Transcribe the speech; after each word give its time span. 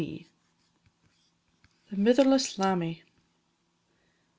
THE 1.91 1.95
MITHERLESS 1.95 2.57
LAMMIE. 2.57 3.03